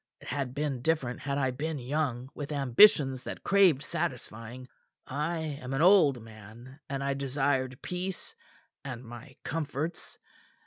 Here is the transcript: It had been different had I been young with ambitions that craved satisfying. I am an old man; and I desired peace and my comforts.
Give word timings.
It 0.19 0.27
had 0.29 0.55
been 0.55 0.81
different 0.81 1.19
had 1.19 1.37
I 1.37 1.51
been 1.51 1.77
young 1.77 2.31
with 2.33 2.51
ambitions 2.51 3.21
that 3.25 3.43
craved 3.43 3.83
satisfying. 3.83 4.67
I 5.05 5.37
am 5.61 5.75
an 5.75 5.83
old 5.83 6.23
man; 6.23 6.79
and 6.89 7.03
I 7.03 7.13
desired 7.13 7.79
peace 7.83 8.33
and 8.83 9.03
my 9.03 9.35
comforts. 9.43 10.17